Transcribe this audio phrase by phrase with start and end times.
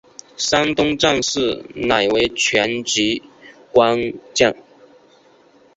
[0.35, 3.21] 山东战事仍为全局
[3.71, 3.95] 关
[4.33, 4.57] 键。